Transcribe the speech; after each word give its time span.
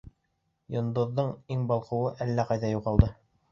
Йондоҙҙоң 0.75 1.29
иң 1.57 1.63
балҡыуы 1.73 2.09
ла 2.09 2.17
әллә 2.29 2.49
ҡайҙа 2.55 2.75
юғалды. 2.75 3.15